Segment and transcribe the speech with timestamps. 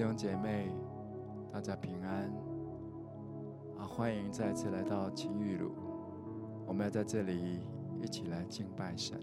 [0.00, 0.72] 弟兄姐妹，
[1.52, 2.22] 大家平安
[3.76, 3.84] 啊！
[3.84, 5.72] 欢迎再次来到青玉路，
[6.66, 7.60] 我们要在这里
[8.00, 9.20] 一起来敬拜神。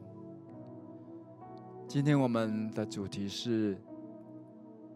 [1.88, 3.76] 今天我们的主题是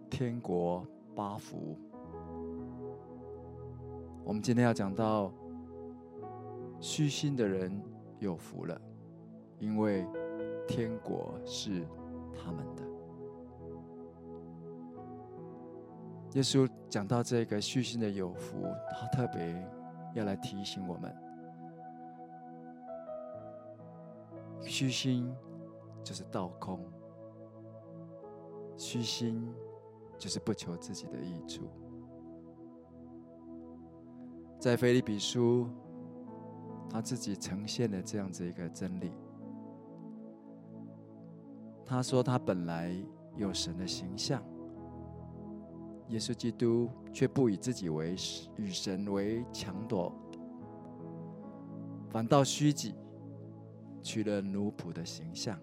[0.07, 0.85] 天国
[1.16, 1.76] 八福。
[4.23, 5.34] 我们今天要讲到
[6.79, 7.82] 虚心的人
[8.20, 8.79] 有福了，
[9.57, 10.05] 因为
[10.68, 11.84] 天国是
[12.35, 12.90] 他们的。
[16.34, 19.68] 耶稣讲到这个虚心的有福，他特别
[20.13, 21.13] 要来提醒我们：
[24.62, 25.29] 虚心
[26.01, 26.79] 就是倒空，
[28.77, 29.46] 虚心
[30.18, 31.70] 就是不求自己的益处。
[34.57, 35.68] 在腓立比书，
[36.90, 39.12] 他自己呈现了这样子一个真理。
[41.85, 42.95] 他说他本来
[43.35, 44.41] 有神的形象。
[46.12, 48.15] 耶稣基督却不以自己为
[48.57, 50.13] 与神为抢夺，
[52.09, 52.93] 反倒虚己，
[54.01, 55.57] 取了奴仆的形象，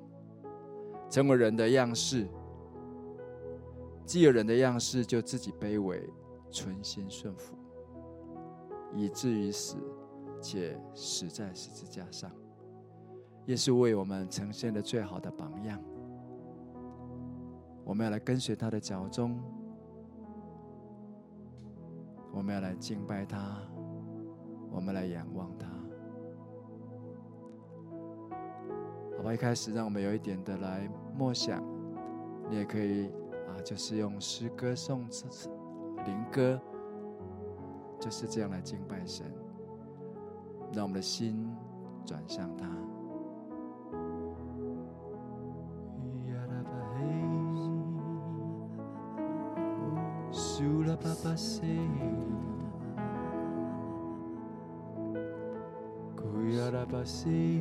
[1.10, 2.26] 成为人的样式。
[4.06, 6.02] 既有人的样式，就自己卑微，
[6.50, 7.54] 存心顺服，
[8.94, 9.76] 以至于死，
[10.41, 12.30] 且死在十字架上。
[13.48, 15.78] 耶稣为我们呈现了最好的榜样，
[17.84, 19.38] 我们要来跟随他的脚踪。
[22.38, 23.60] 我们要来敬拜他，
[24.71, 25.66] 我们来仰望他。
[29.16, 31.60] 好吧，一开始让我们有一点的来默想，
[32.48, 33.09] 你也可以
[33.48, 35.50] 啊，就是用诗歌、颂词、
[36.06, 36.60] 灵歌，
[37.98, 39.27] 就是这样来敬拜神，
[40.72, 41.53] 让我们的心
[42.06, 42.69] 转向他。
[51.22, 51.78] passé.
[56.16, 57.60] Courir à la passé.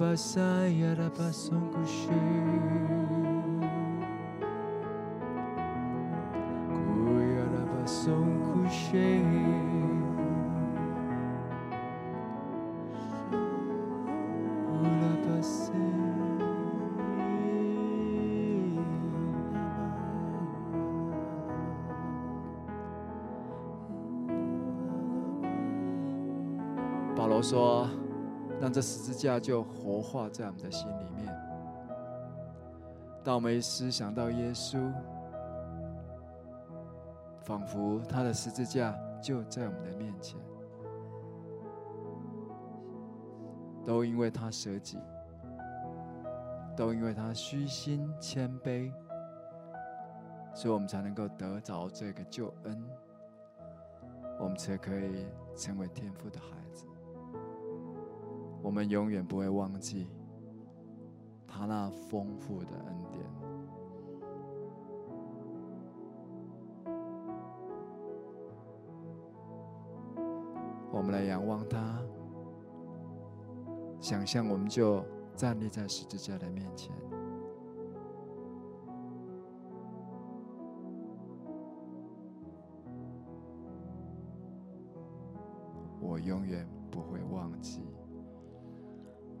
[0.00, 0.16] 保
[28.80, 31.34] 十字架就活化在我们的心里面。
[33.22, 34.92] 当我们一思想到耶稣，
[37.42, 40.40] 仿佛他的十字架就在我们的面前。
[43.84, 44.98] 都因为他舍己，
[46.76, 48.92] 都因为他虚心谦卑，
[50.54, 52.84] 所以我们才能够得着这个救恩，
[54.38, 56.56] 我们才可以成为天父的孩子。”
[58.70, 60.06] 我们永远不会忘记
[61.44, 63.24] 他那丰富的恩典。
[70.92, 72.00] 我们来仰望他，
[74.00, 76.94] 想象我们就站立在十字架的面前。
[86.00, 87.82] 我永远不会忘记，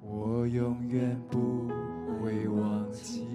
[0.02, 1.68] 我永远不
[2.22, 3.26] 会忘记。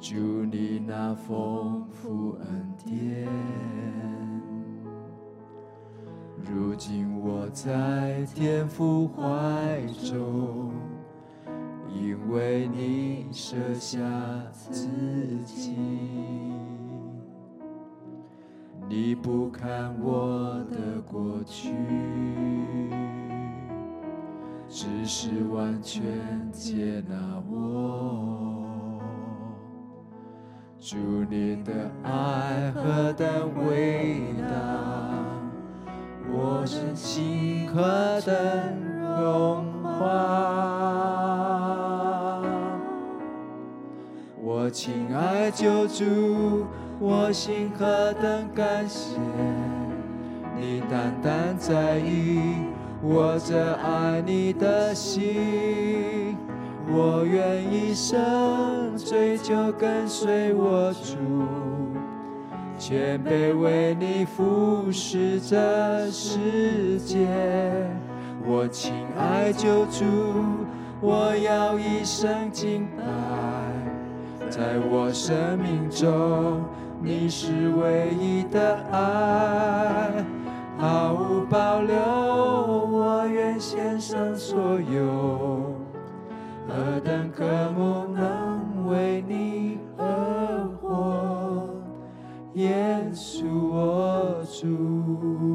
[0.00, 3.28] 祝你那丰富恩典，
[6.36, 9.80] 如今我在天父怀
[10.10, 10.72] 中，
[11.88, 14.02] 因为你舍下
[14.50, 14.88] 自
[15.44, 15.76] 己，
[18.88, 21.72] 你不看我的过去，
[24.82, 26.02] 只是完全
[26.50, 27.14] 接纳
[27.48, 28.98] 我。
[30.80, 30.96] 主
[31.30, 34.50] 你的爱何等伟大，
[36.32, 38.34] 我真心何等
[39.20, 40.00] 融化。
[44.42, 46.66] 我亲爱救主，
[46.98, 49.16] 我心何等感谢，
[50.58, 52.56] 你单单在意
[53.02, 56.36] 我这爱你的心。
[56.88, 61.16] 我愿一生追求跟随我主，
[62.78, 67.26] 谦卑为你服侍这世界。
[68.44, 70.04] 我亲爱救主，
[71.00, 73.04] 我要一生敬拜，
[74.50, 76.62] 在我生命中
[77.00, 80.10] 你是唯一的爱，
[80.82, 85.76] 毫无保留，我愿献上所有。
[86.66, 91.68] 何等渴慕能为你而活，
[92.54, 95.51] 耶稣我主。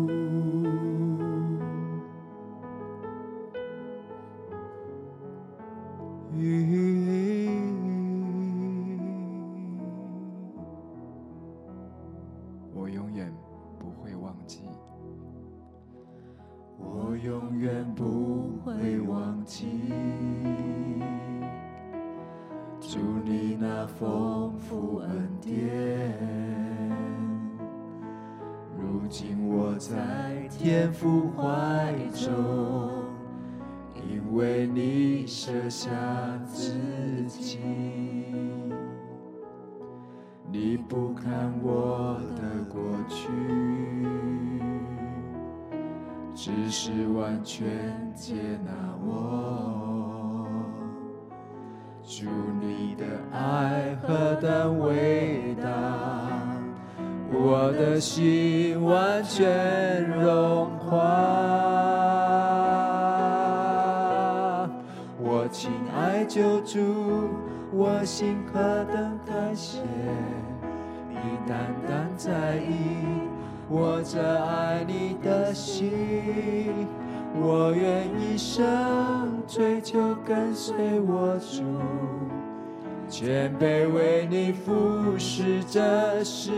[83.48, 86.51] 谦卑为你服侍这世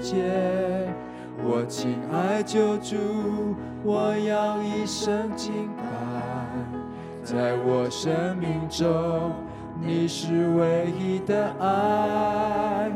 [0.00, 0.14] 界。
[1.44, 2.96] 我亲爱救主，
[3.84, 5.84] 我要一生敬拜，
[7.22, 9.32] 在我生命中
[9.78, 12.90] 你是唯一的爱，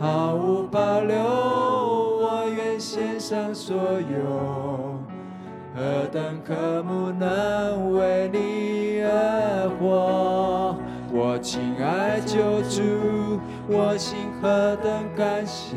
[0.00, 4.98] 毫无保留，我愿献上所有。
[5.76, 10.76] 何等渴慕能为你而活，
[11.12, 15.76] 我亲爱救主，我心何等感谢，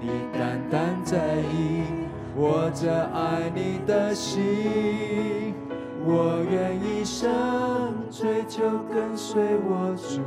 [0.00, 1.18] 你单单在
[1.52, 1.82] 意
[2.34, 5.54] 我这爱你的心，
[6.02, 7.28] 我愿一生
[8.10, 10.22] 追求跟随我主，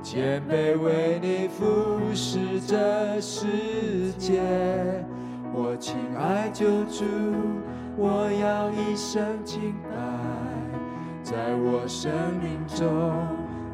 [0.00, 4.40] 谦卑为你服侍这世界。
[5.52, 7.04] 我亲爱救主，
[7.96, 9.96] 我要一生敬拜，
[11.26, 12.86] 在我生命中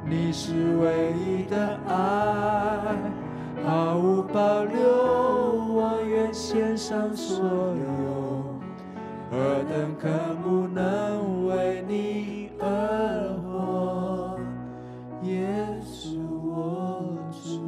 [0.06, 2.96] 你是唯一的爱，
[3.62, 4.80] 毫无保留，
[5.68, 8.56] 我愿献上所有，
[9.30, 9.36] 何
[9.68, 10.08] 等渴
[10.42, 12.66] 慕能为你而
[13.44, 14.40] 活，
[15.20, 15.54] 耶
[15.84, 17.60] 稣我主。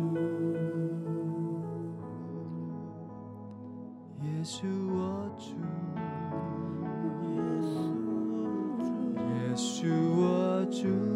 [4.22, 4.64] 耶稣
[4.94, 5.52] 我主，
[9.54, 11.13] 耶稣我主，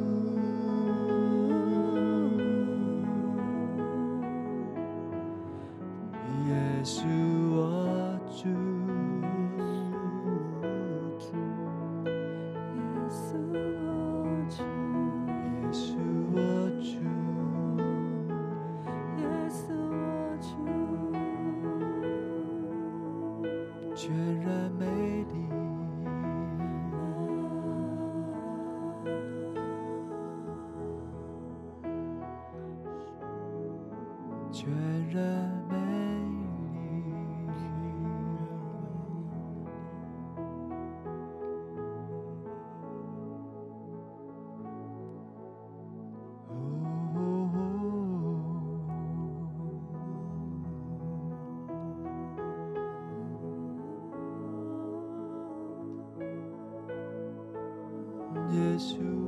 [58.78, 59.27] 耶稣，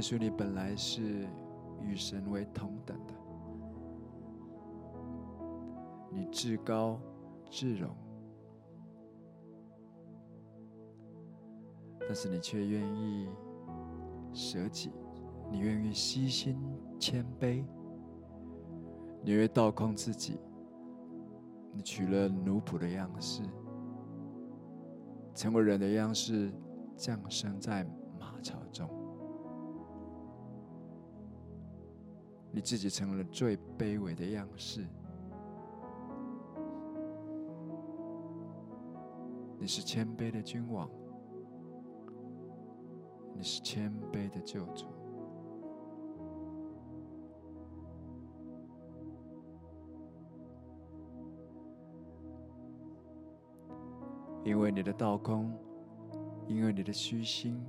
[0.00, 1.28] 耶稣，你本来是
[1.82, 3.12] 与神为同等的，
[6.10, 6.98] 你至高
[7.50, 7.94] 至荣，
[12.00, 13.28] 但是你却愿意
[14.32, 14.90] 舍己，
[15.50, 16.58] 你愿意虚心
[16.98, 17.62] 谦卑，
[19.22, 20.40] 你愿意倒空自己，
[21.74, 23.42] 你取了奴仆的样式，
[25.34, 26.50] 成为人的样式，
[26.96, 27.84] 降生在
[28.18, 28.88] 马槽中。
[32.52, 34.84] 你自己成了最卑微的样式，
[39.58, 40.90] 你是谦卑的君王，
[43.34, 44.86] 你是谦卑的救主，
[54.44, 55.56] 因为你的道空，
[56.48, 57.64] 因为你的虚心。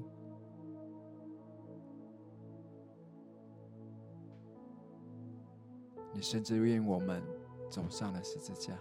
[6.21, 7.21] 甚至愿我们
[7.69, 8.77] 走上了十字架，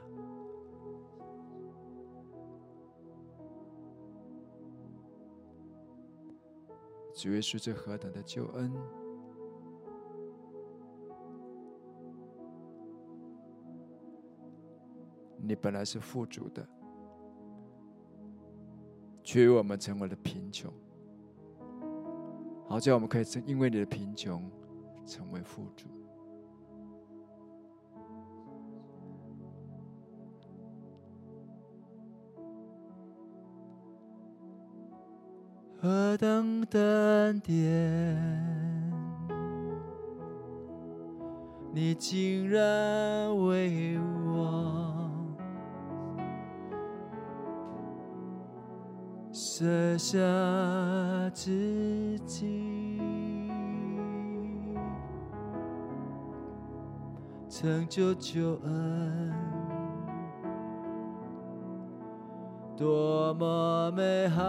[7.14, 8.70] 主耶稣这何等的救恩！
[15.42, 16.64] 你本来是富足的，
[19.25, 20.73] 却与我们成为了贫穷，
[22.68, 24.49] 好叫我们可以因为你的贫穷
[25.06, 25.88] 成为富足。
[35.82, 38.14] 何等的恩典，
[41.72, 45.10] 你竟然为我
[49.32, 50.18] 舍下
[51.32, 53.00] 自己，
[57.49, 59.50] 成就救恩。
[62.80, 64.42] 多么美好，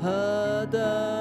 [0.00, 1.19] 何等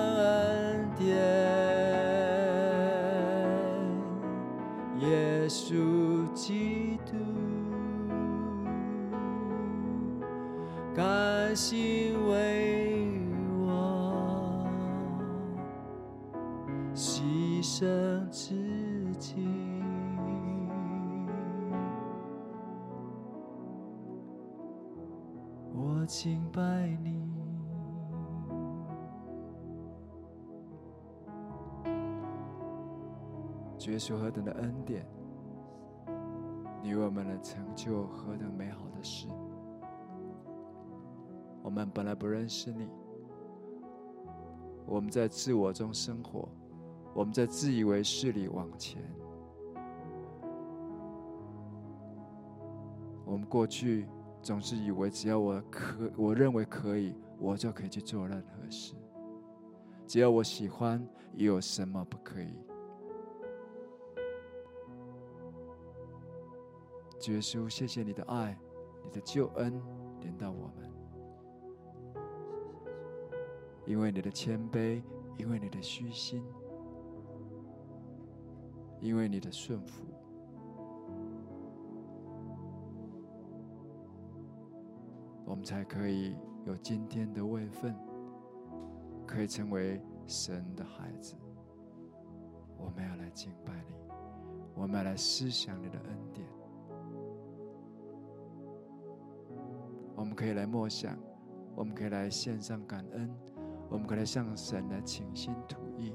[26.52, 27.20] 拜你，
[33.88, 35.06] 耶稣何等的恩典，
[36.84, 39.28] 你为我们的成就何等美好的事。
[41.64, 42.88] 我们本来不认识你，
[44.86, 46.48] 我们在自我中生活，
[47.14, 49.02] 我们在自以为是里往前，
[53.26, 54.08] 我们过去。
[54.42, 58.96] 总是以为只要我可，我认为可以，我就可以去做任何事。
[60.08, 62.54] 只要我喜欢，又有什么不可以？
[67.28, 68.58] 耶稣，谢谢你的爱，
[69.04, 69.80] 你的救恩
[70.22, 70.90] 连到我们，
[73.86, 75.04] 因为你的谦卑，
[75.38, 76.44] 因为你的虚心，
[79.00, 80.06] 因为你的顺服。
[85.50, 87.96] 我们才可以有今天的位分，
[89.26, 91.34] 可以成为神的孩子。
[92.78, 93.96] 我们要来敬拜你，
[94.76, 96.48] 我们要来思想你的恩典。
[100.16, 101.18] 我们可以来默想，
[101.76, 103.28] 我们可以来献上感恩，
[103.90, 106.14] 我们可以向神来倾心吐意。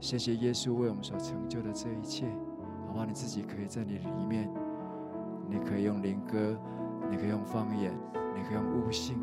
[0.00, 2.28] 谢谢耶稣为我们所成就的这一切，
[2.86, 3.06] 好不好？
[3.06, 4.52] 你自己可以在你里面，
[5.48, 6.60] 你可以用灵歌，
[7.10, 7.94] 你可以用方言，
[8.34, 9.18] 你可以用悟性，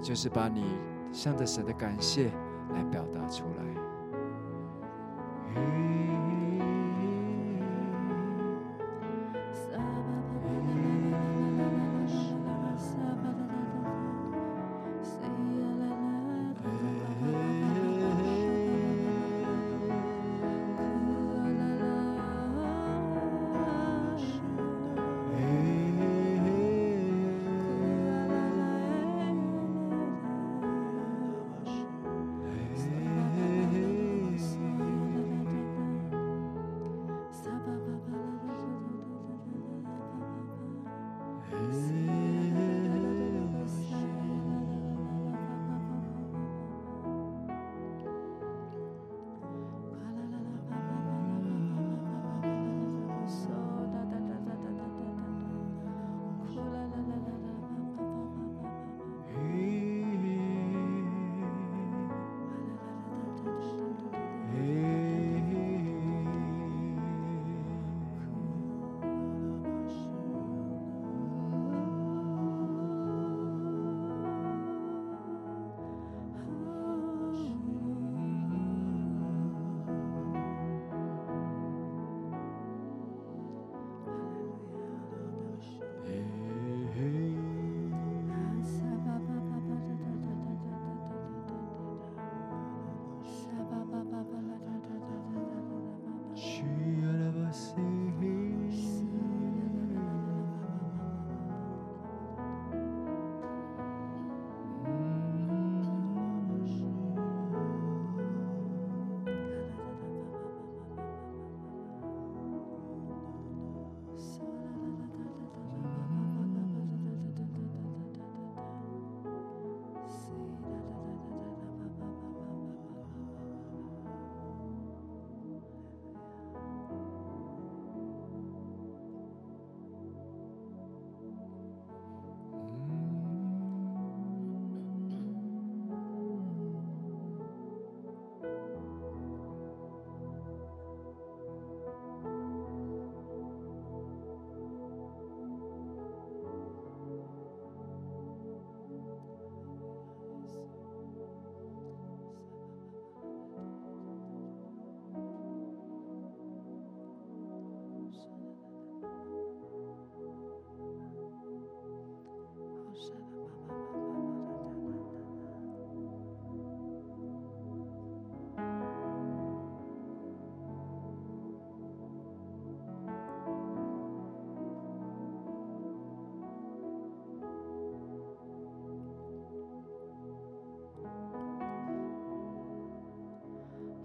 [0.00, 0.64] 就是把你
[1.12, 2.30] 向着神的感谢
[2.74, 3.64] 来表达出来。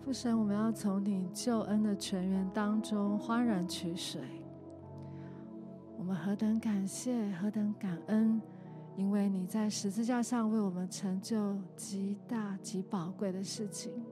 [0.05, 4.21] 父神，我们要从你救恩的泉源当中欢然取水。
[5.97, 8.39] 我们何等感谢，何等感恩，
[8.95, 14.05] 因为你在十字架上为我们成就极大极宝贵的事情。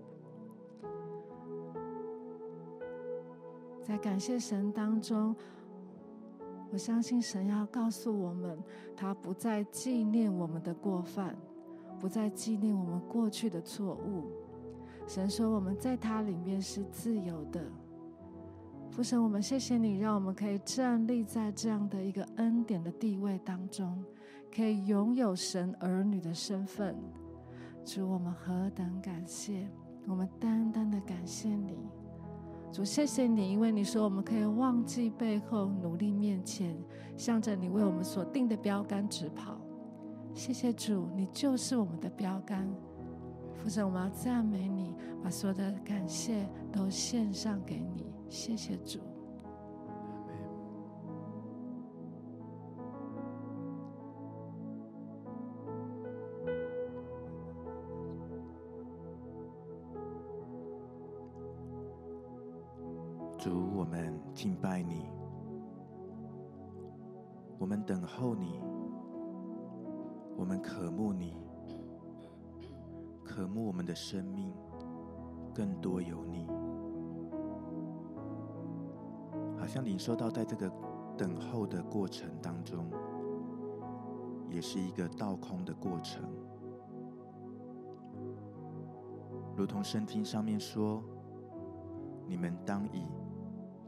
[3.84, 5.36] 在感谢神当中，
[6.71, 8.58] 我相信神要告诉我们，
[8.95, 11.36] 他不再纪念我们的过犯，
[11.99, 14.42] 不再纪念我们过去的错误。
[15.08, 17.62] 神说：“我们在他里面是自由的。”
[18.89, 24.04] 父神，我们谢谢你，让我们可以站立在这样的一个恩典的地位当中，
[24.56, 26.96] 可以拥有神儿女的身份。
[27.84, 29.68] 主，我们何等感谢！
[30.06, 31.78] 我们单单的感谢你，
[32.72, 36.78] 主，谢谢你，因为你说我们可以忘记背后，努力面前，
[37.18, 39.60] 向着你为我们所定的标杆直跑。
[40.34, 42.70] 谢谢主，你就是我们的标杆。
[43.63, 48.13] 父神，我们要赞美你，把所有的感谢都献上给你。
[48.28, 48.99] 谢谢主。
[63.38, 65.06] 主，我们敬拜你，
[67.58, 68.60] 我们等候你，
[70.36, 71.42] 我们渴慕你。
[73.24, 74.54] 渴慕我们的生命
[75.54, 76.48] 更多有你，
[79.58, 80.72] 好像领受到，在这个
[81.18, 82.90] 等候的过程当中，
[84.50, 86.24] 也是一个倒空的过程。
[89.56, 91.02] 如同圣经上面说
[92.28, 93.06] ：“你们当以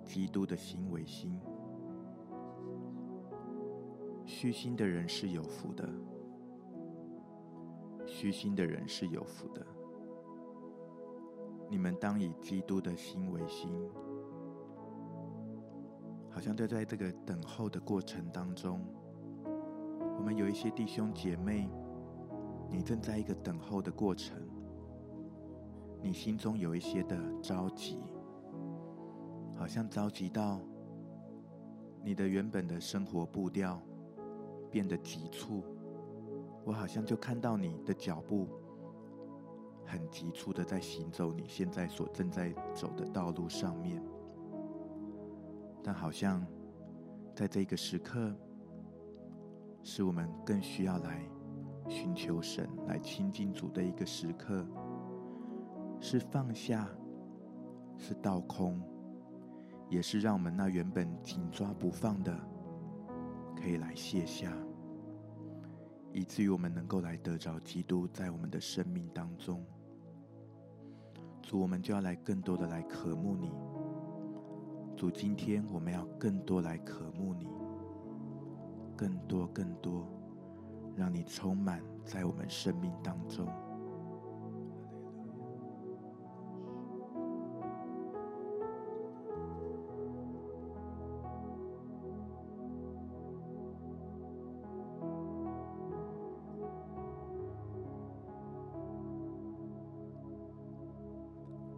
[0.04, 1.39] 基督的心为心。”
[4.24, 5.88] 虚心的人是有福的，
[8.15, 9.62] 虚心的人是有福的。
[11.69, 13.69] 你们当以基督的心为心。
[16.30, 18.80] 好像就在这个等候的过程当中，
[20.17, 21.69] 我们有一些弟兄姐妹，
[22.71, 24.38] 你正在一个等候的过程，
[26.01, 27.99] 你心中有一些的着急，
[29.58, 30.62] 好像着急到
[32.01, 33.82] 你的原本的生活步调
[34.71, 35.65] 变得急促，
[36.65, 38.49] 我好像就看到你的脚步
[39.86, 44.04] 很急促的在行走你现在所正在走的道路上面。
[45.84, 46.43] 但好像，
[47.36, 48.36] 在这个时刻，
[49.84, 51.21] 是我们更需要来
[51.88, 54.65] 寻求神、来亲近主的一个时刻，
[55.99, 56.89] 是放下，
[57.95, 58.82] 是倒空，
[59.88, 62.36] 也是让我们那原本紧抓不放的，
[63.56, 64.51] 可以来卸下，
[66.15, 69.62] 以至于我们能够来得着基督在我们的生命当中。
[71.41, 73.51] 主，我们就要来更多的来渴慕你。
[74.95, 77.49] 主，今天我们要更多来渴慕你，
[78.95, 80.08] 更多更多，
[80.95, 83.45] 让你充满在我们生命当中。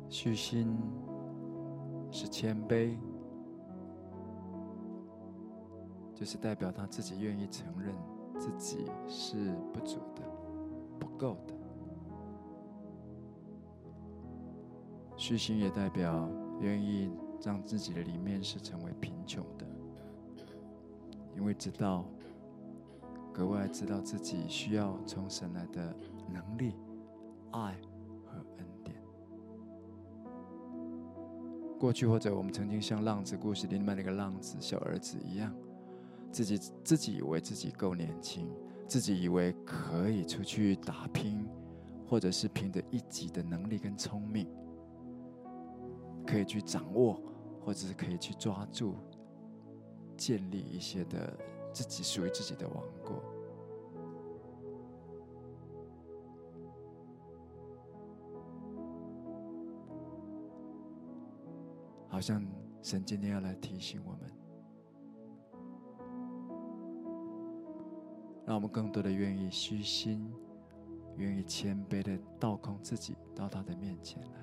[0.10, 0.78] 虚心。
[2.10, 2.96] 是谦卑，
[6.16, 7.94] 就是代表他自己愿意承认
[8.40, 10.24] 自己是不足的、
[10.98, 11.54] 不够的。
[15.18, 16.30] 虚心也代表
[16.62, 17.12] 愿意
[17.44, 19.68] 让自己的里面是成为贫穷的，
[21.36, 22.06] 因为知道
[23.34, 25.94] 格外知道自己需要从神来的
[26.30, 26.74] 能力、
[27.52, 27.78] 爱。
[31.80, 35.54] 过去或者我们曾经像浪子故事里面那个浪子小儿子一样，
[36.32, 38.50] 自己自己以为自己够年轻，
[38.88, 41.46] 自己以为可以出去打拼，
[42.08, 44.48] 或者是凭着一己的能力跟聪明，
[46.26, 47.22] 可以去掌握，
[47.64, 48.96] 或者是可以去抓住，
[50.18, 51.38] 建立一些的
[51.72, 53.22] 自己属于自己的王国。
[62.18, 62.44] 好像
[62.82, 64.22] 神今天要来提醒我们，
[68.44, 70.34] 让我们更多的愿意虚心，
[71.18, 74.40] 愿意谦卑的倒空自己，到他的面前来。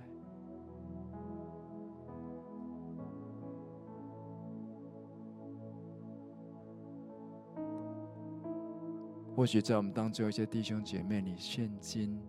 [9.35, 12.23] 或许在我们当中有一些弟兄姐妹，你现今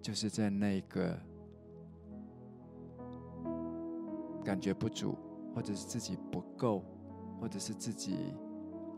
[0.00, 1.20] 就是在那个。
[4.50, 5.16] 感觉不足，
[5.54, 6.82] 或者是自己不够，
[7.40, 8.34] 或者是自己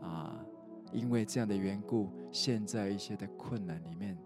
[0.01, 0.43] 啊，
[0.91, 4.17] 因为这样的缘故，陷在一些的困难里面。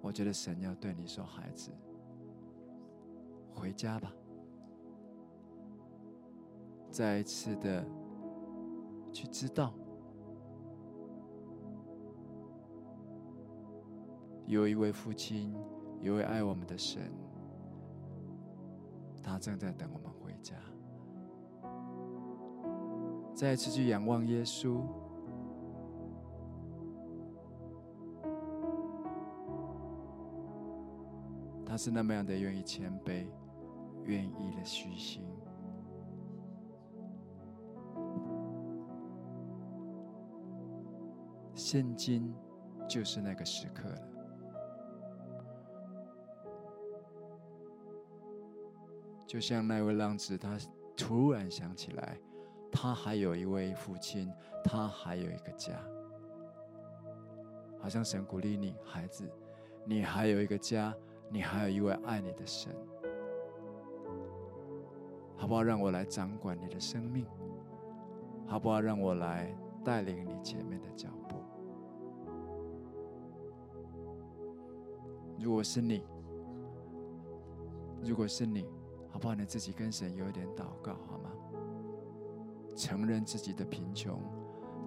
[0.00, 1.70] 我觉得神要对你说：“孩子，
[3.54, 4.12] 回家吧，
[6.90, 7.86] 再一次的
[9.12, 9.72] 去知道，
[14.44, 15.54] 有一位父亲。”
[16.02, 17.00] 一位爱我们的神，
[19.22, 20.56] 他正在等我们回家。
[23.32, 24.80] 再一次去仰望耶稣，
[31.64, 33.26] 他是那么样的愿意谦卑，
[34.04, 35.24] 愿意的虚心。
[41.54, 42.34] 现今
[42.88, 44.11] 就是那个时刻了。
[49.32, 50.58] 就像那位浪子，他
[50.94, 52.18] 突然想起来，
[52.70, 54.30] 他还有一位父亲，
[54.62, 55.72] 他还有一个家。
[57.80, 59.26] 好像神鼓励你，孩子，
[59.86, 60.94] 你还有一个家，
[61.30, 62.76] 你还有一位爱你的神，
[65.34, 65.62] 好不好？
[65.62, 67.24] 让我来掌管你的生命，
[68.46, 68.82] 好不好？
[68.82, 69.50] 让我来
[69.82, 71.36] 带领你前面的脚步。
[75.38, 76.04] 如果是你，
[78.04, 78.68] 如果是你。
[79.12, 79.34] 好不好？
[79.34, 81.30] 你自己跟神有一点祷告好吗？
[82.74, 84.18] 承认自己的贫穷，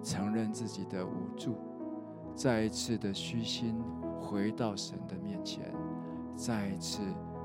[0.02, 1.56] 承认自己的无助，
[2.34, 3.80] 再一次的虚心
[4.20, 5.72] 回到神的面前，
[6.34, 7.00] 再一次、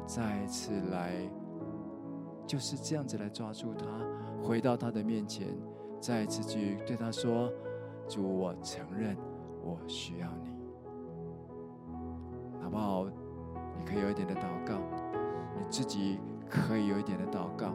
[0.08, 1.14] 再一次来，
[2.48, 3.86] 就是这样子来抓住他，
[4.44, 5.48] 回到他的面前，
[6.00, 7.54] 再一次去对他说
[8.10, 9.16] ：“主，我承认
[9.64, 10.50] 我需要你，
[12.64, 13.06] 好不好？
[13.78, 14.80] 你可以有一点的祷告，
[15.56, 16.20] 你自己
[16.52, 17.74] 可以有一点的祷告。”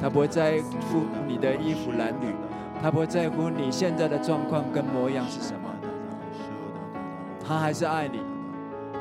[0.00, 2.34] 他不会在乎你的衣服褴褛，
[2.82, 5.68] 他不会在乎你现在的状况跟模样是什么，
[7.46, 8.20] 他还是爱你，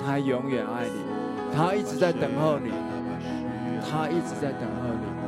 [0.04, 1.18] 他永远爱你，
[1.56, 2.72] 他一直在等候你，
[3.90, 5.20] 他一直在等候你。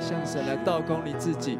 [0.00, 1.58] 向神来倒空你自己。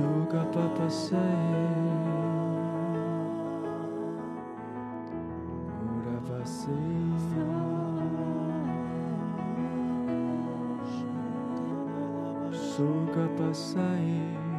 [0.00, 1.68] Suga Papa Saya
[5.84, 7.20] Murava Saya
[12.48, 14.49] Suga Papa Saya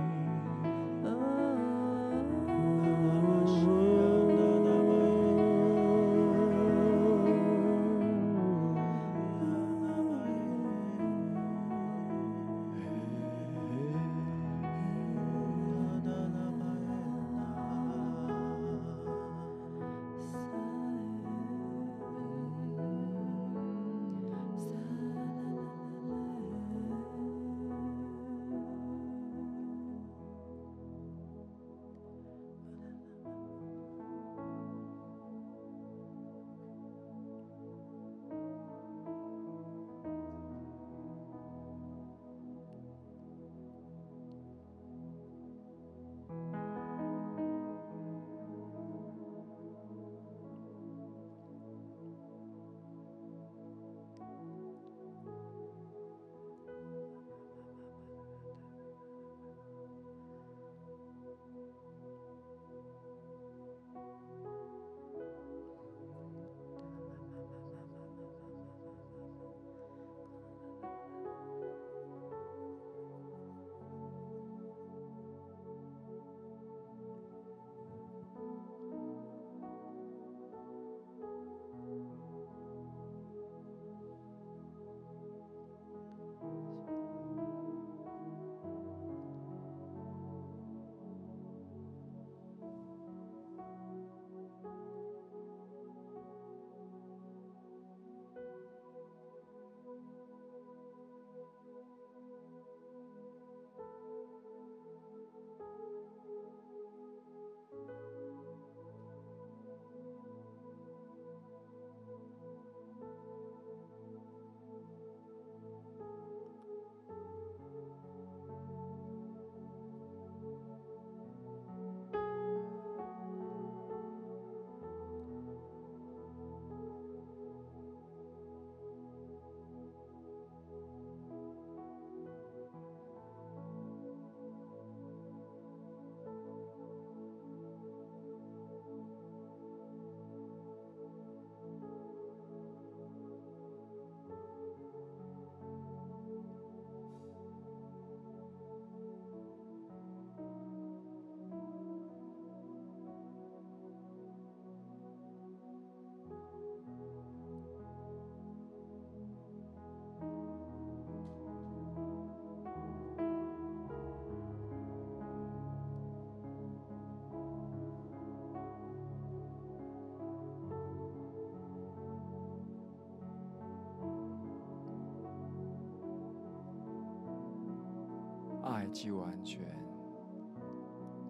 [178.91, 179.61] 既完全，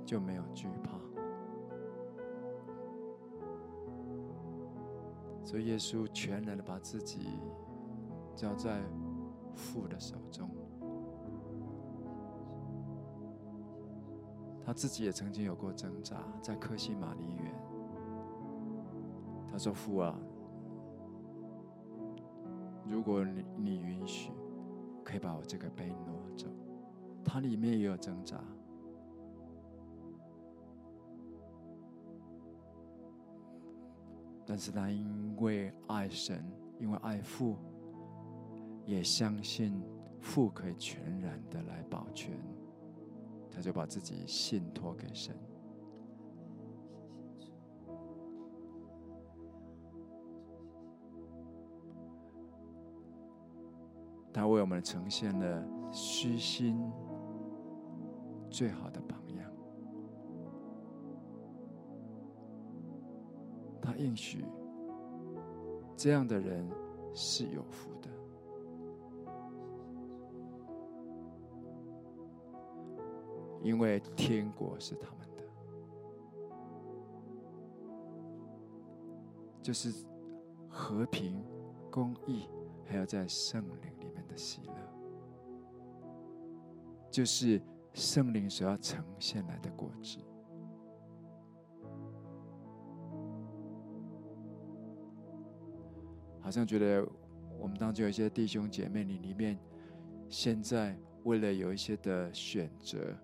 [0.06, 1.00] 就没有惧怕。
[5.43, 7.28] 所以耶稣全然的把自己
[8.36, 8.82] 交在
[9.56, 10.50] 父的手中。
[14.63, 17.54] 他自己也曾经有过挣扎，在客西马尼园，
[19.52, 20.17] 他说：“父啊，
[22.86, 24.32] 如果你你允许，
[25.04, 26.47] 可以把我这个杯挪走。”
[27.23, 28.43] 他里面也有挣扎，
[34.45, 36.43] 但是他因为爱神，
[36.79, 37.55] 因为爱父，
[38.86, 39.81] 也相信
[40.19, 42.38] 父可以全然的来保全。
[43.53, 45.36] 他就把自己信托给神，
[54.31, 56.81] 他为我们呈现了虚心
[58.52, 59.52] 最好的榜样。
[63.82, 64.46] 他应许
[65.98, 66.70] 这样的人
[67.14, 68.10] 是有福的。
[73.64, 75.44] 因为天国是他们的，
[79.62, 80.06] 就是
[80.68, 81.44] 和平、
[81.92, 82.50] 公义，
[82.84, 84.74] 还有在圣灵里面的喜乐，
[87.12, 87.62] 就是
[87.93, 90.17] 圣灵所要呈现来的果子。
[96.39, 97.08] 好像觉得
[97.60, 99.58] 我们当中有一些弟兄姐妹，你里面
[100.27, 103.15] 现在为了有一些的选择。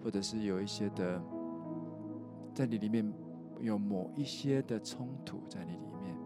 [0.00, 1.20] 或者是有一些的，
[2.54, 3.12] 在你里面
[3.60, 6.16] 有某一些的冲突在你里面，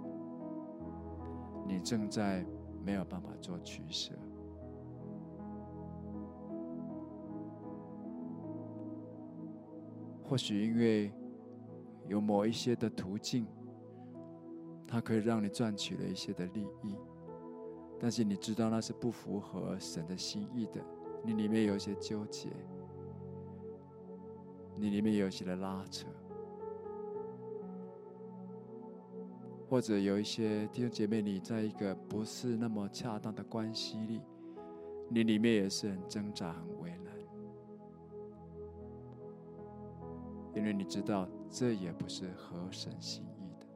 [1.67, 2.45] 你正在
[2.85, 4.13] 没有办法做取舍。
[10.33, 11.13] 或许因为
[12.09, 13.47] 有某一些的途径，
[14.87, 16.97] 它可以让你赚取了一些的利益，
[18.01, 20.83] 但是你知道那是不符合神的心意的，
[21.23, 22.49] 你里面有一些纠结。
[24.75, 26.07] 你里面有一些的拉扯，
[29.69, 34.23] 或者有一些弟兄姐妹，你在一个不是那么恰当的关系里，
[35.11, 37.13] 你里面也是很挣扎、很为难，
[40.55, 43.67] 因为你知道这也不是合神心意的。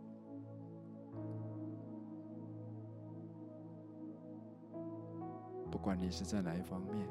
[5.71, 7.09] 不管你是在哪一方面。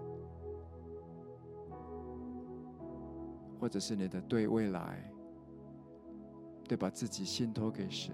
[3.57, 5.11] 或者是你的对未来，
[6.65, 8.13] 对把自己信托给神，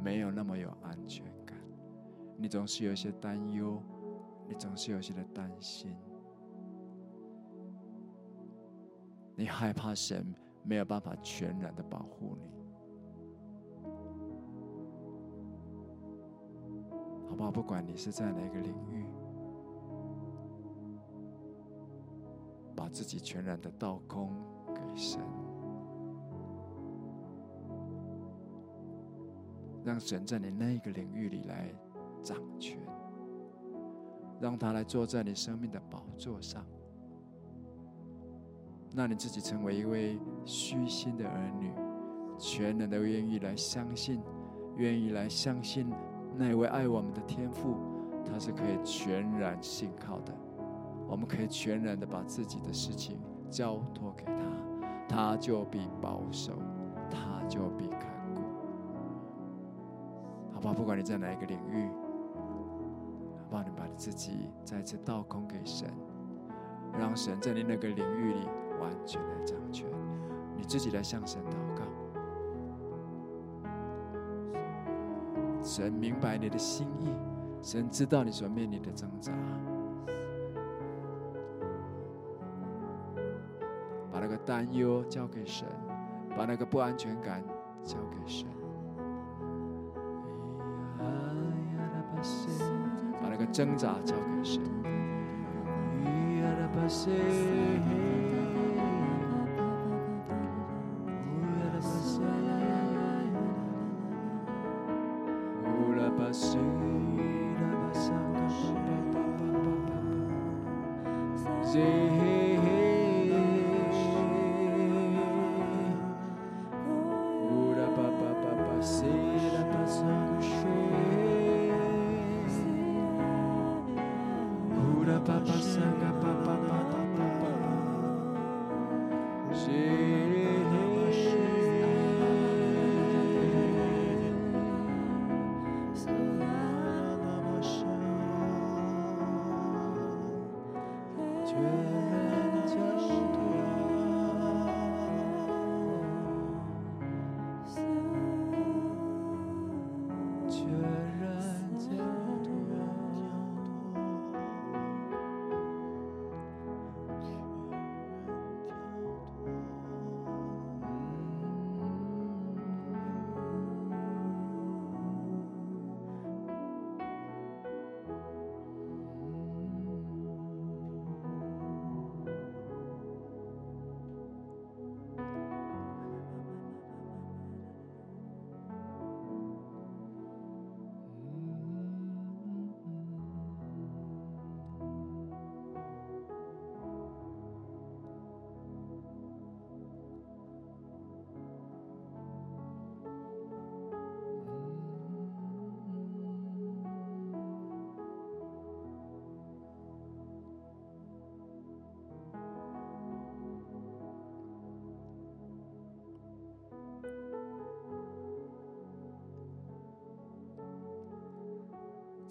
[0.00, 1.58] 没有那么有安全感，
[2.36, 3.82] 你总是有一些担忧，
[4.46, 5.96] 你总是有一些的担心，
[9.34, 10.32] 你害怕神
[10.64, 12.50] 没有办法全然的保护你，
[17.28, 17.50] 好不好？
[17.50, 19.06] 不管你是在哪个领域，
[22.74, 24.32] 把自己全然的倒空。
[24.74, 25.20] 给神，
[29.84, 31.72] 让神在你那个领域里来
[32.22, 32.80] 掌权，
[34.40, 36.66] 让他来坐在你生命的宝座上，
[38.94, 41.72] 让你自己成为一位虚心的儿女，
[42.38, 44.20] 全然的愿意来相信，
[44.76, 45.92] 愿意来相信
[46.36, 47.76] 那位爱我们的天父，
[48.24, 50.32] 他是可以全然信靠的，
[51.08, 53.18] 我们可以全然的把自己的事情
[53.50, 54.32] 交托给他。
[55.06, 56.52] 他就必保守，
[57.10, 58.42] 他就必看顾，
[60.54, 60.72] 好吧？
[60.72, 61.88] 不管你在哪一个领域，
[63.42, 63.62] 好不好？
[63.62, 65.88] 你把你自己再次倒空给神，
[66.98, 68.48] 让神在你那个领域里
[68.84, 69.88] 完全来掌权。
[70.54, 71.82] 你自己来向神祷告，
[75.62, 77.10] 神明白你的心意，
[77.62, 79.32] 神知道你所面临的挣扎。
[84.12, 85.66] 把那个担忧交给神，
[86.36, 87.42] 把那个不安全感
[87.82, 88.46] 交给神，
[93.20, 94.62] 把那个挣扎交给神。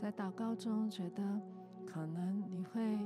[0.04, 1.24] 在祷告中，觉得
[1.86, 3.00] 可能你会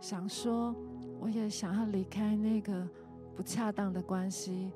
[0.00, 0.74] 想说，
[1.20, 2.88] 我也想要离开那个
[3.36, 4.72] 不恰当的关系，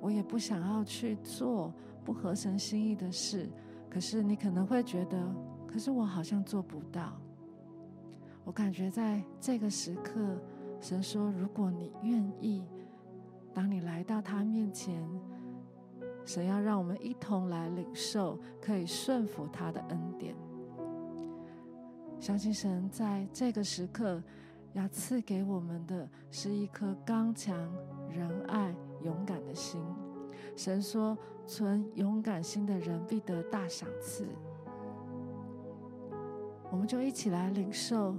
[0.00, 3.50] 我也不想要去做不合神心意的事。
[3.90, 5.22] 可是你可能会觉得，
[5.66, 7.20] 可是我好像做不到。
[8.42, 10.40] 我感觉在这个时刻，
[10.80, 12.64] 神说，如果你愿意，
[13.52, 15.06] 当你来到他面前，
[16.24, 20.34] 神要让我们一同来领受，可以顺服他的恩典。
[22.18, 24.22] 相信神在这个时刻
[24.72, 27.56] 要赐给我们的是一颗刚强、
[28.10, 29.80] 仁爱、勇敢的心。
[30.56, 34.26] 神说：“存勇敢心的人必得大赏赐。”
[36.70, 38.16] 我们就一起来领受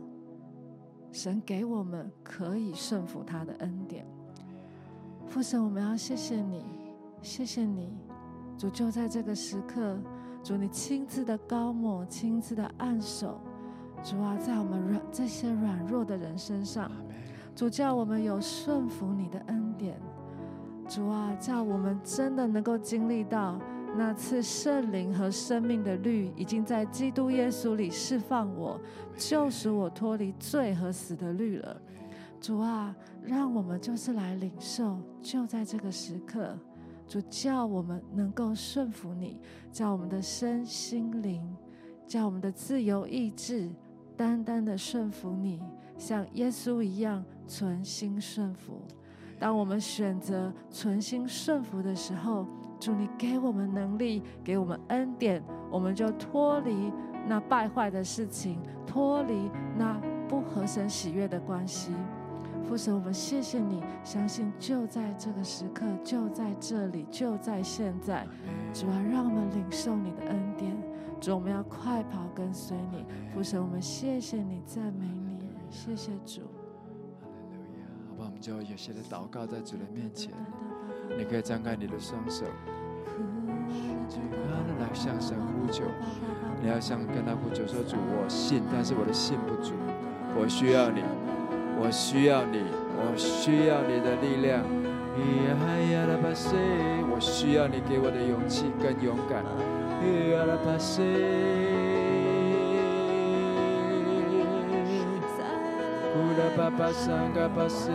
[1.12, 4.06] 神给我们可以顺服他的恩典。
[5.28, 6.64] 父神，我们要谢谢你，
[7.22, 7.92] 谢谢你，
[8.58, 10.00] 主就在这个时刻，
[10.44, 13.42] 主你亲自的高抹，亲自的按手。
[14.04, 16.90] 主啊，在我们软这些软弱的人身上，
[17.56, 20.00] 主叫我们有顺服你的恩典。
[20.88, 23.60] 主啊，叫我们真的能够经历到
[23.98, 28.80] 那次圣灵和生命的律，已经在基督耶稣里释放我，
[29.18, 31.82] 救赎我脱离罪和死的律了。
[32.40, 36.58] 主啊，让我们就是来领受，就在这个时刻，
[37.08, 39.42] 主叫我们能够顺服你，
[39.72, 41.44] 叫我们的身心灵，
[42.08, 43.70] 叫我们的自由意志。
[44.18, 45.62] 单单的顺服你，
[45.98, 48.82] 像耶稣一样存心顺服。
[49.40, 52.48] 当我们选择存心顺服的时候，
[52.80, 56.92] 主你给我们能力，给我们恩典，我们就脱离
[57.28, 61.92] 那败坏的事情，脱离那不合神喜悦的关系。
[62.64, 68.28] 父神，我们谢谢你，相信就在这个时刻，就在这里，就在现在，
[68.74, 70.77] 主啊，让我们领受你的恩典。
[71.20, 75.40] 主，我们要快跑跟随你，父神，我们谢谢你，赞美你，
[75.70, 76.42] 谢谢主。
[78.10, 80.32] 好吧，我们就有些的祷告在主的面前，
[81.18, 82.46] 你可以张开你的双手，
[84.80, 85.84] 来向神呼求。
[86.62, 89.74] 你要向跟他呼求说：“主，我信，但是我的信不足，
[90.36, 91.04] 我需要你，
[91.80, 92.64] 我需要你，
[92.98, 94.64] 我需要你的力量。
[97.10, 99.44] 我需要你给我的勇气跟勇敢。”
[100.04, 101.02] 伊阿拉巴西，
[106.14, 107.92] 乌拉巴巴桑嘎巴西，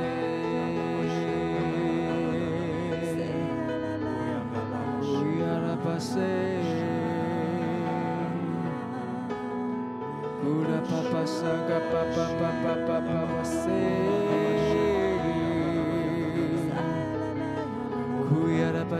[5.02, 5.06] 乌
[5.42, 5.98] 阿拉巴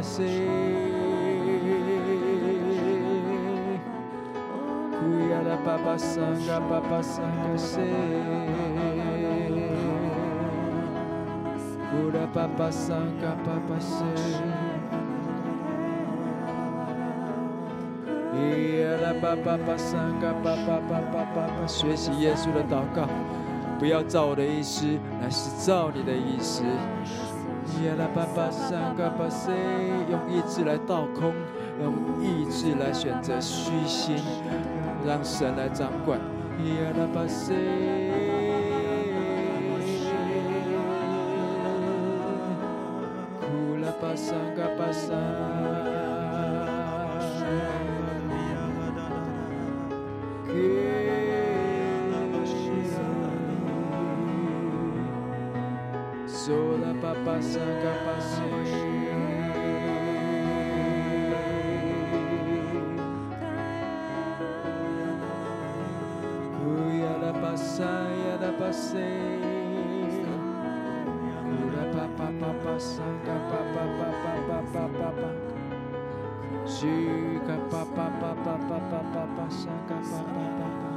[0.01, 0.92] 西，
[5.65, 5.79] 嘎
[7.57, 7.81] 西，
[11.95, 14.05] 乌拉巴巴桑嘎巴巴西，
[18.35, 21.67] 伊阿拉巴巴巴桑嘎巴巴巴巴巴巴。
[21.67, 23.09] 学习耶稣的祷告，
[23.79, 24.87] 不要照我的意思，
[25.21, 26.65] 乃是照你的意思。
[27.65, 29.53] 伊阿拉巴巴桑嘎巴西，
[30.11, 31.33] 用意志来倒空，
[31.83, 34.17] 用意志来选择虚心。
[35.05, 36.19] 让神来掌管。
[56.43, 59.02] Sola papa sanga pasi.
[67.83, 69.43] La pasaya la passeia
[71.93, 75.31] papa papa sanga papa papa papa papa.
[76.65, 80.91] Shika papa papa papa papa sanga papa papa.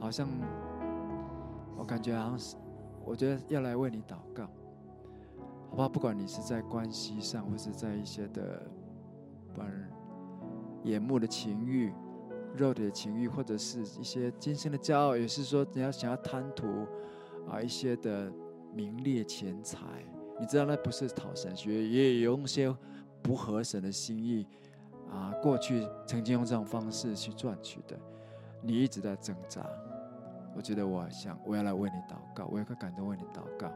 [0.00, 0.28] 好像
[1.78, 2.56] 我感觉好像是，
[3.04, 4.46] 我觉得要来为你祷告，
[5.70, 5.88] 好吧？
[5.88, 8.62] 不管你是在关系上，或是在一些的，
[9.54, 9.70] 不然
[10.84, 11.92] 眼目的情欲、
[12.56, 16.86] 肉体的情欲，或者是一些今生的骄傲，也是说你要想要贪图
[17.48, 18.32] 啊一些的
[18.72, 19.78] 名利钱财，
[20.38, 22.74] 你知道那不是讨神喜悦，也有用些
[23.22, 24.46] 不合神的心意
[25.10, 25.32] 啊。
[25.42, 27.98] 过去曾经用这种方式去赚取的，
[28.62, 29.66] 你一直在挣扎。
[30.56, 33.68] 我觉得我想，我要来为你祷告，我要感动为你祷告。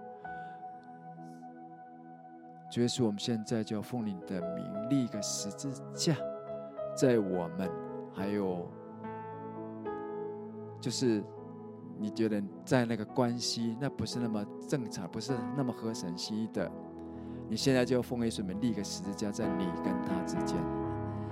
[2.71, 6.15] 主耶稣，我们现在就奉你的名立个十字架，
[6.99, 7.71] 在我们
[8.13, 8.67] 还有，
[10.81, 11.23] 就是
[11.97, 16.69] 你觉得在那个关系，那不是那么正常，不是那么合神心意的，
[17.49, 20.57] 你现在就奉耶稣名立个十字架，在你跟他之间，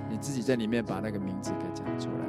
[0.08, 2.24] 你自己在里面把那个名字给讲出来。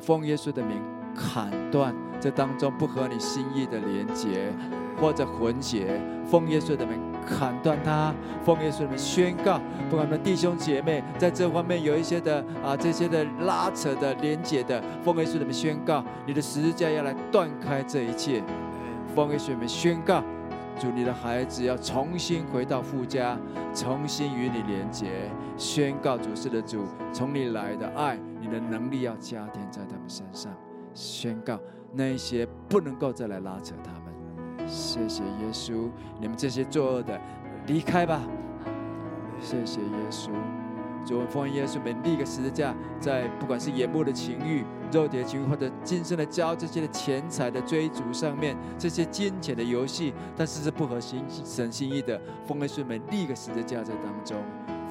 [0.00, 0.82] 奉耶稣的名
[1.14, 4.52] 砍断这当中不合你心意的连结
[5.00, 8.14] 或者混结，奉耶稣的名砍断它。
[8.44, 9.58] 奉耶稣的名宣告，
[9.90, 18.42] 不管我们的弟兄姐妹在这方面有一些的啊这些的拉扯的连结的，奉耶稣的名宣告，你的十字架要来断开这一切。
[19.14, 20.22] 奉耶稣的名宣告，
[20.78, 23.38] 主你的孩子要重新回到父家，
[23.74, 25.30] 重新与你连结。
[25.56, 28.18] 宣告主是的主，从你来的爱。
[28.40, 30.52] 你的能力要加添在他们身上，
[30.94, 31.58] 宣告
[31.92, 34.68] 那一些不能够再来拉扯他们。
[34.68, 35.90] 谢谢耶稣，
[36.20, 37.20] 你们这些作恶的
[37.66, 38.22] 离开吧。
[39.40, 40.30] 谢谢耶稣，
[41.04, 54.36] 主，我奉耶稣名立个十字架，在不管是眼目的情欲、肉体的情欲，或者今生的骄傲这些的钱财的追逐上面，这些金钱的游戏，但是是不合心神心意的，奉耶稣名立个十字架在当中。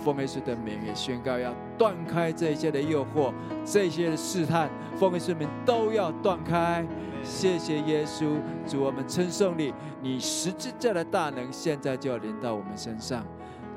[0.03, 3.33] 奉耶稣的名也宣告要断开这些的诱惑，
[3.63, 6.85] 这些的试探，奉耶稣名都要断开。
[7.23, 8.35] 谢谢耶稣，
[8.67, 13.25] 主我们称颂你，你十字架的大能现在就要临到我们身上。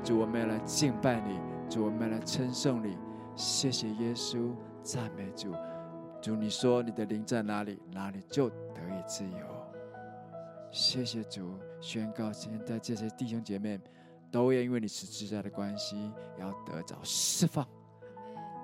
[0.03, 2.97] 主我们要来敬拜你，主我们要来称颂你。
[3.35, 4.51] 谢谢耶稣，
[4.83, 5.53] 赞美主。
[6.21, 9.45] 主你说你的灵在哪里，哪里就得以自由。
[10.71, 13.79] 谢谢主，宣告现在这些弟兄姐妹。
[14.31, 17.65] 都要因为你十字架的关系，要得着释放，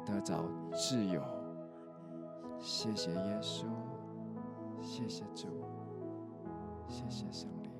[0.06, 0.44] 得着
[0.74, 1.22] 自由。
[2.60, 3.66] 谢谢耶稣，
[4.82, 5.48] 谢谢主，
[6.88, 7.72] 谢谢圣灵，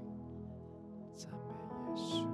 [1.16, 1.54] 赞美
[1.90, 2.28] 耶稣。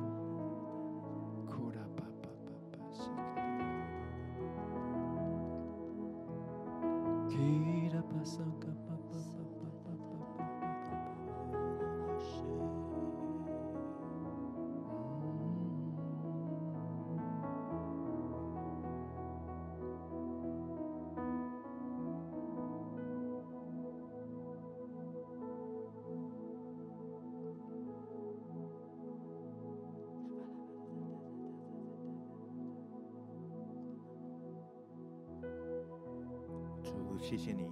[37.29, 37.71] 谢谢你，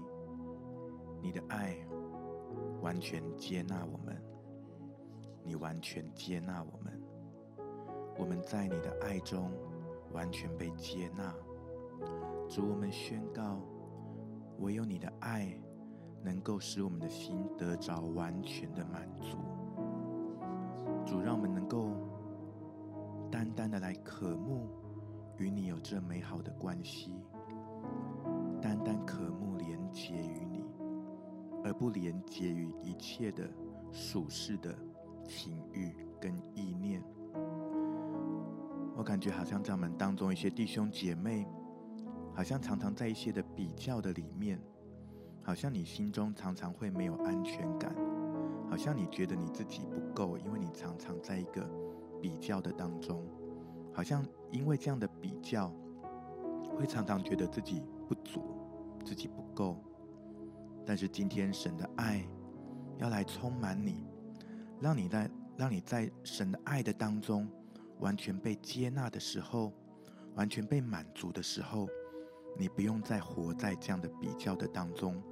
[1.19, 1.75] 你的爱
[2.79, 4.15] 完全接纳我们，
[5.43, 7.01] 你完全接纳我们，
[8.19, 9.51] 我们在你的爱中
[10.13, 11.33] 完全被接纳。
[12.47, 13.59] 主，我们宣告，
[14.59, 15.59] 唯有你的爱
[16.21, 19.39] 能够使我们的心得着完全的满足。
[21.03, 21.95] 主，让我们能够
[23.31, 24.69] 单单的来渴慕
[25.39, 27.16] 与你有这美好的关系。
[28.87, 30.63] 单单渴慕连结于你，
[31.61, 33.45] 而不连结于一切的
[33.91, 34.73] 属世的
[35.25, 37.03] 情欲跟意念。
[38.95, 41.45] 我感觉好像在我们当中一些弟兄姐妹，
[42.33, 44.57] 好像常常在一些的比较的里面，
[45.43, 47.93] 好像你心中常常会没有安全感，
[48.69, 51.69] 好像你觉得你自己不够，因为你常常在一个
[52.21, 53.21] 比较的当中，
[53.91, 55.69] 好像因为这样的比较，
[56.77, 57.83] 会常常觉得自己。
[58.07, 58.41] 不足，
[59.07, 59.81] 自己不够，
[60.85, 62.27] 但是今天神的爱
[62.97, 64.05] 要来充满你，
[64.81, 67.47] 让你在让你在神的爱的当中
[68.01, 69.71] 完全被接纳的时候，
[70.35, 71.87] 完全被满足的时候，
[72.59, 75.23] 你不用再活在这样的比较的当中，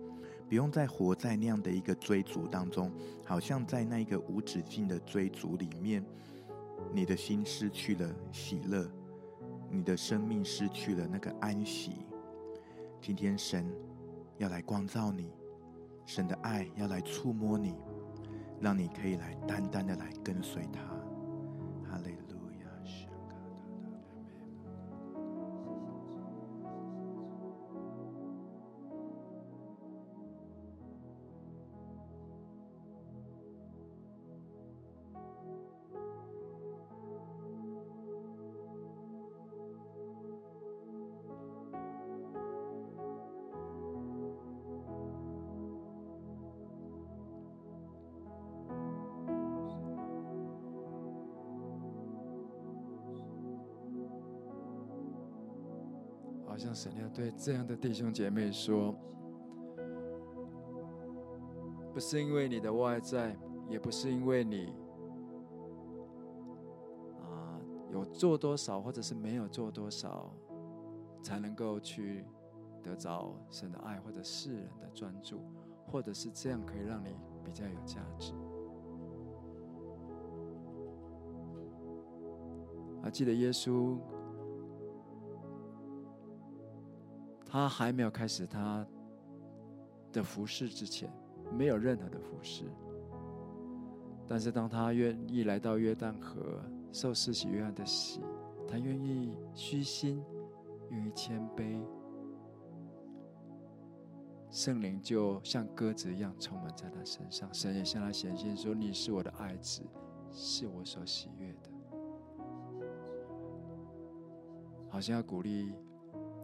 [0.47, 2.89] 不用再活在那样的一个追逐当中，
[3.25, 6.01] 好像在那一个无止境的追逐里面，
[6.93, 8.89] 你的心失去了喜乐，
[9.69, 12.04] 你的生命失去了那个安息。
[13.01, 13.65] 今天神
[14.37, 15.31] 要来光照你，
[16.05, 17.75] 神的爱要来触摸你，
[18.59, 20.94] 让你可以来单单的来跟随他。
[57.15, 58.93] 对这样的弟兄姐妹说
[61.93, 63.33] ：“不是因为你的外在，
[63.69, 64.73] 也不是因为你
[67.21, 67.57] 啊
[67.89, 70.29] 有做多少，或者是没有做多少，
[71.23, 72.25] 才能够去
[72.83, 75.39] 得着神的爱，或者世人的专注，
[75.87, 78.33] 或者是这样可以让你比较有价值。”
[83.01, 83.97] 还记得耶稣。
[87.55, 88.85] 他还没有开始他
[90.11, 91.09] 的服侍之前，
[91.53, 92.65] 没有任何的服侍。
[94.27, 98.19] 但是当他愿意来到约旦河受施洗约翰的洗，
[98.67, 100.21] 他愿意虚心，
[100.89, 101.81] 愿意谦卑，
[104.51, 107.47] 圣灵就像鸽子一样充满在他身上。
[107.53, 109.81] 神也向他显现说：“你是我的爱子，
[110.29, 111.69] 是我所喜悦的。”
[114.91, 115.71] 好像要鼓励。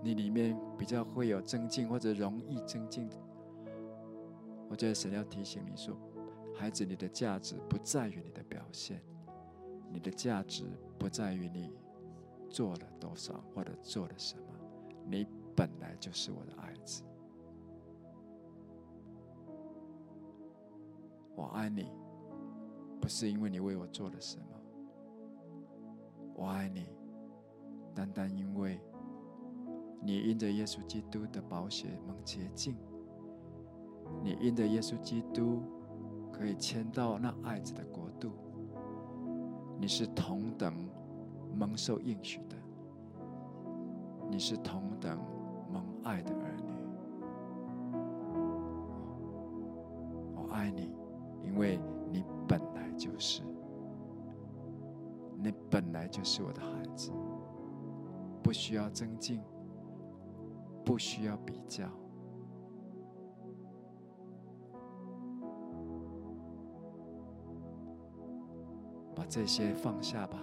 [0.04, 3.08] 你里面比较会有增进，或者容易增进。
[4.68, 5.96] 我觉得神要提醒你说，
[6.56, 9.02] 孩子，你的价值不在于你的表现，
[9.92, 10.64] 你的价值
[10.98, 11.72] 不在于你
[12.50, 14.44] 做了多少或者做了什么，
[15.06, 17.04] 你本来就是我的爱子。
[21.36, 21.92] 我爱你，
[23.00, 24.46] 不是因为你为我做了什么，
[26.34, 26.88] 我爱你，
[27.94, 28.80] 单单因为。
[30.04, 32.76] 你因着耶稣基督的宝血蒙洁净，
[34.24, 35.62] 你因着耶稣基督
[36.32, 38.32] 可以迁到那爱子的国度，
[39.80, 40.74] 你是同等
[41.56, 42.56] 蒙受应许的，
[44.28, 45.20] 你是同等
[45.72, 46.74] 蒙爱的儿女。
[50.36, 50.92] 我爱你，
[51.44, 51.80] 因为
[52.12, 53.44] 你本来就是，
[55.38, 57.12] 你本来就是我的孩子，
[58.42, 59.40] 不需要增进。
[60.84, 61.88] 不需要比较，
[69.16, 70.40] 把这些放下吧，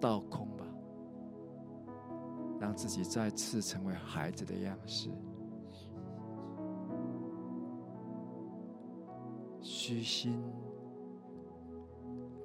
[0.00, 0.64] 倒空吧，
[2.60, 5.10] 让自己再次成为孩子的样式，
[9.60, 10.42] 虚心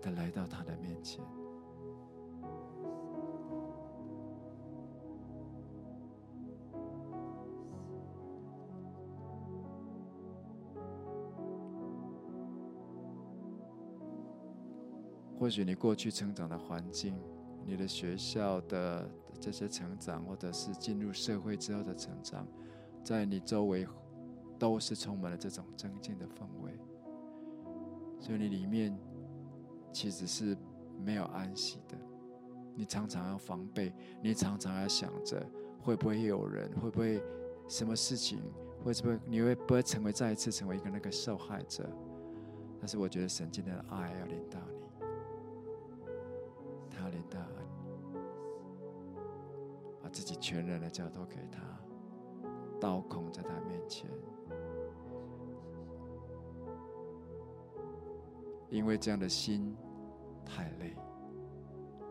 [0.01, 1.23] 的来到他的面前。
[15.43, 17.13] 或许你过去成长的环境，
[17.65, 22.47] 你的学校的这些成长，或者是进入社会之后的成长，
[23.03, 23.85] 在你周围
[24.57, 26.71] 都是充满了这种增进的氛围，
[28.21, 28.97] 所以你里面
[29.91, 30.57] 其实是
[30.97, 31.97] 没有安息的。
[32.73, 35.45] 你常常要防备，你常常要想着
[35.81, 37.21] 会不会有人，会不会
[37.67, 38.39] 什么事情，
[38.81, 41.85] 会不会你会不会成为再一次成为一个那个受害者？
[42.79, 44.83] 但是我觉得神今天的爱要临到你。
[50.01, 51.61] 把自己全然的交托给他，
[52.79, 54.09] 倒空在他面前，
[58.69, 59.75] 因为这样的心
[60.45, 60.95] 太累。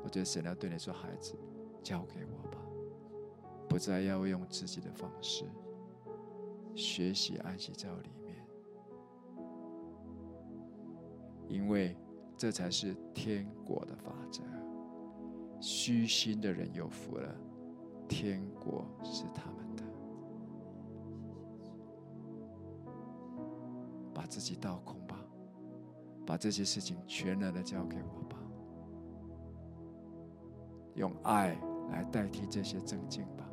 [0.03, 1.37] 我觉得神要对你说：“孩子，
[1.83, 2.59] 交给我吧，
[3.69, 5.45] 不再要用自己的方式
[6.75, 8.45] 学习安息在里面，
[11.47, 11.97] 因为
[12.37, 14.43] 这才是天国的法则。”
[15.63, 17.33] 虚心的人有福了，
[18.09, 19.83] 天国是他们的。
[24.13, 25.17] 把自己倒空吧，
[26.27, 28.37] 把这些事情全然的交给我吧。
[30.97, 31.57] 用爱
[31.93, 33.49] 来代替这些正经吧。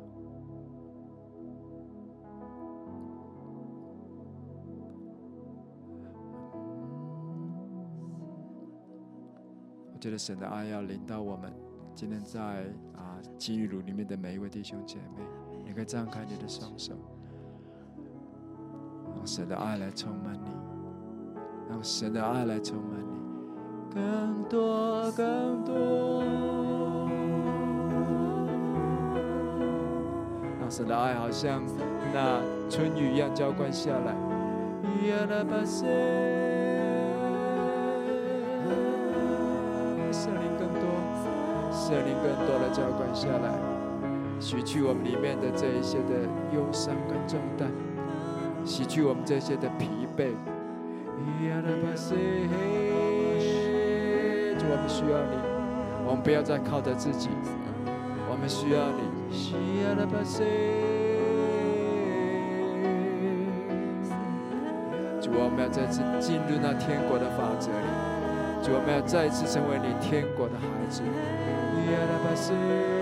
[9.92, 11.69] 我觉得神的爱要领到我们。
[11.94, 12.40] 今天在
[12.96, 15.22] 啊，基督里面的每一位弟兄姐妹，
[15.66, 16.94] 你可以张开你的双手，
[19.14, 20.50] 让神的爱来充满你，
[21.68, 23.20] 让神的爱来充满你，
[23.94, 26.22] 更多更多，
[30.58, 31.62] 让神的爱好像
[32.14, 34.16] 那春雨一样浇灌下来。
[41.90, 43.50] 圣灵更多的浇灌下来，
[44.38, 46.22] 洗去我们里面的这一些的
[46.54, 47.68] 忧伤跟重担，
[48.64, 50.30] 洗去我们这些的疲惫。
[54.56, 55.34] 主，我们需要你，
[56.06, 57.28] 我们不要再靠着自己，
[58.30, 59.10] 我们需要你。
[65.20, 67.90] 主，我们要再次进入那天国的法则里，
[68.62, 71.02] 主，我们要再次成为你天国的孩子。
[71.90, 72.99] Yarabasu.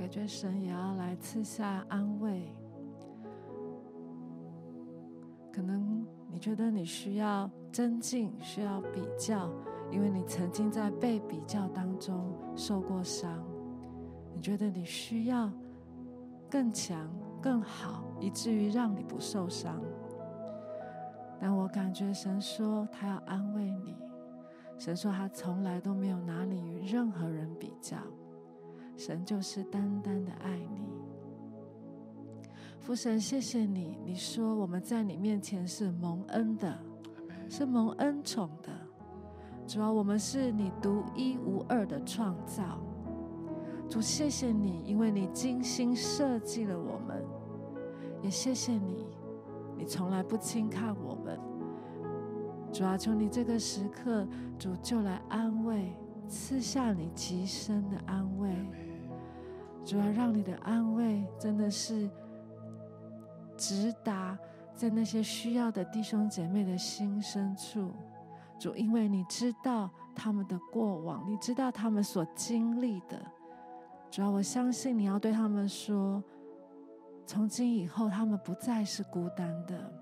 [0.00, 2.56] 感觉神也要来赐下安慰。
[5.52, 9.50] 可能你觉得你需要增进，需要比较，
[9.90, 13.44] 因为你曾经在被比较当中受过伤。
[14.34, 15.52] 你觉得你需要
[16.48, 17.06] 更强、
[17.42, 19.82] 更好，以至于让你不受伤。
[21.38, 23.94] 但我感觉神说他要安慰你，
[24.78, 27.98] 神说他从来都没有拿你与任何人比较。
[29.00, 30.82] 神就是单单的爱你，
[32.78, 33.96] 父神，谢谢你。
[34.04, 36.78] 你说我们在你面前是蒙恩的，
[37.48, 38.68] 是蒙恩宠的。
[39.66, 42.78] 主要，我们是你独一无二的创造。
[43.88, 47.24] 主，谢谢你，因为你精心设计了我们。
[48.22, 49.06] 也谢谢你，
[49.78, 51.40] 你从来不轻看我们。
[52.70, 54.28] 主啊，求你这个时刻，
[54.58, 55.96] 主就来安慰，
[56.28, 58.54] 赐下你极深的安慰。
[59.90, 62.08] 主要让你的安慰真的是
[63.56, 64.38] 直达
[64.72, 67.90] 在那些需要的弟兄姐妹的心深处。
[68.56, 73.20] 主，因为你知道他们的过往，你知道他们所经历的。
[74.12, 76.22] 主要我相信你要对他们说：
[77.26, 79.92] 从今以后，他们不再是孤单的，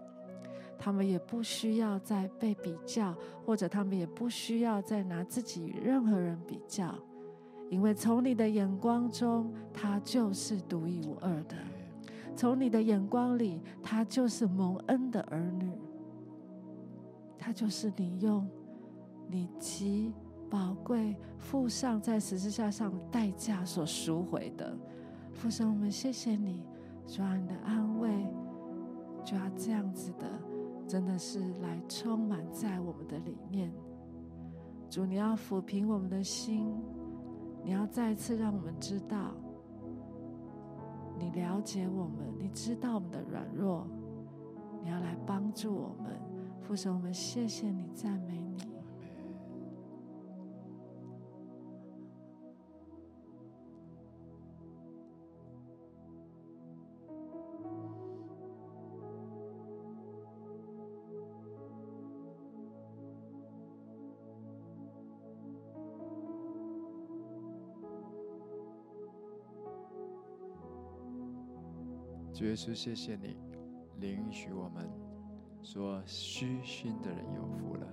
[0.78, 6.95] 他们也不需要再被比较，或者他们也不需要再拿自己与任何人比较。
[7.71, 11.57] 因为从你的眼光中，他就是独一无二的；
[12.35, 15.71] 从你的眼光里，他就是蒙恩的儿女。
[17.39, 18.47] 他就是你用
[19.27, 20.12] 你极
[20.51, 24.77] 宝贵付上在十字架上的代价所赎回的。
[25.33, 26.66] 父神，我们谢谢你，
[27.07, 28.11] 主啊，你的安慰
[29.25, 30.27] 就要这样子的，
[30.87, 33.73] 真的是来充满在我们的里面。
[34.91, 36.75] 主，你要抚平我们的心。
[37.65, 39.35] 你要再次让我们知道，
[41.19, 43.87] 你了解我们，你知道我们的软弱，
[44.83, 46.13] 你要来帮助我们。
[46.61, 48.68] 父神，我们谢谢你，赞美你。
[72.59, 73.37] 稣，谢谢你，
[74.01, 74.91] 允许我们
[75.63, 77.87] 说虚心的人有福了，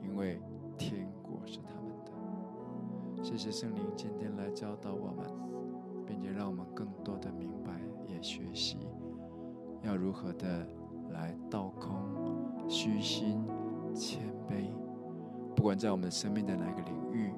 [0.00, 0.40] 因为
[0.78, 2.12] 天国是他们的。
[3.20, 5.26] 谢谢圣灵今天来教导我们，
[6.06, 8.78] 并且让我们更多的明白，也学习
[9.82, 10.64] 要如何的
[11.10, 11.98] 来倒空、
[12.68, 13.42] 虚心、
[13.92, 14.70] 谦卑。
[15.56, 17.32] 不管在我们生命的哪个领域，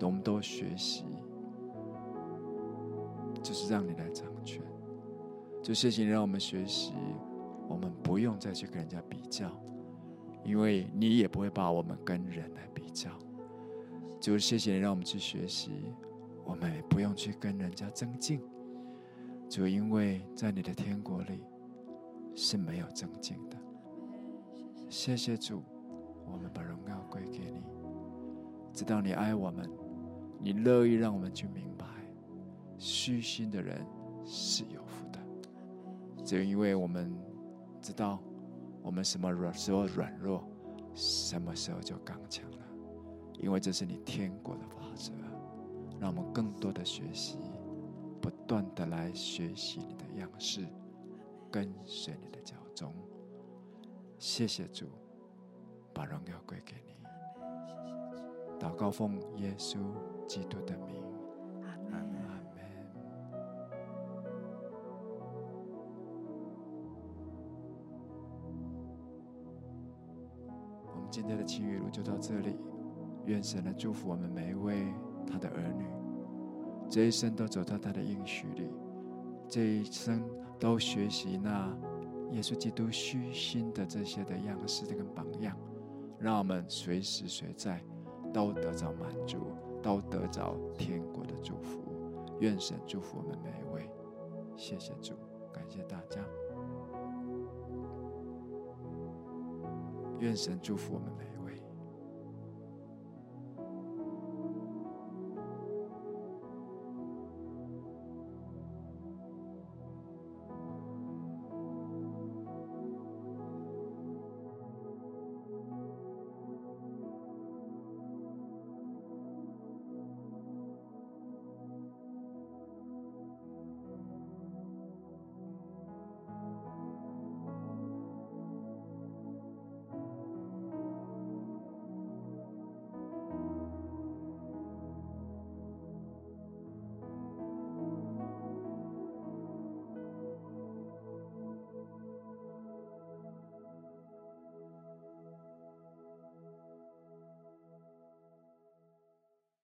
[0.00, 1.04] 我们都学习，
[3.40, 4.60] 就是让你来掌权。
[5.68, 6.94] 就谢谢你让我们学习，
[7.68, 9.50] 我们不用再去跟人家比较，
[10.42, 13.10] 因为你也不会把我们跟人来比较。
[14.18, 15.92] 就谢谢你让我们去学习，
[16.42, 18.40] 我们也不用去跟人家争竞。
[19.46, 21.44] 就因为在你的天国里
[22.34, 23.56] 是没有争竞的。
[24.88, 25.62] 谢谢主，
[26.24, 27.60] 我们把荣耀归给你。
[28.72, 29.70] 知道你爱我们，
[30.40, 31.84] 你乐意让我们去明白，
[32.78, 33.84] 虚心的人
[34.24, 35.07] 是有福。
[36.28, 37.10] 只因为我们
[37.80, 38.18] 知道，
[38.82, 40.44] 我们什么时候软弱，
[40.94, 42.58] 什么时候就刚强了。
[43.38, 45.10] 因为这是你天国的法则，
[45.98, 47.38] 让我们更多的学习，
[48.20, 50.66] 不断的来学习你的样式，
[51.50, 52.92] 跟随你的脚踪。
[54.18, 54.84] 谢谢主，
[55.94, 56.92] 把荣耀归给你。
[58.60, 59.78] 祷告奉耶稣
[60.26, 61.07] 基督的名。
[71.18, 72.56] 今天的青雨露就到这里，
[73.26, 74.86] 愿神来祝福我们每一位
[75.26, 75.84] 他的儿女，
[76.88, 78.70] 这一生都走到他的应许里，
[79.48, 80.22] 这一生
[80.60, 81.76] 都学习那
[82.30, 85.56] 耶稣基督虚心的这些的样式跟榜样，
[86.20, 87.82] 让我们随时随在
[88.32, 89.38] 都得着满足，
[89.82, 91.82] 都得着天国的祝福。
[92.38, 93.90] 愿神祝福我们每一位，
[94.54, 95.14] 谢谢主，
[95.52, 96.20] 感谢大家。
[100.20, 101.08] 愿神祝福我们。